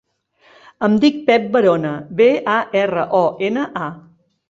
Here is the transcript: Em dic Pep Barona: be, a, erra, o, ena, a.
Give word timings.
Em 0.87 0.95
dic 1.03 1.19
Pep 1.27 1.45
Barona: 1.57 1.93
be, 2.23 2.31
a, 2.57 2.59
erra, 2.83 3.07
o, 3.23 3.25
ena, 3.53 3.71
a. 3.87 3.97